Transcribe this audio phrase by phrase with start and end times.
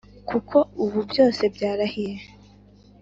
[0.29, 2.25] kuko ubu byose byarahire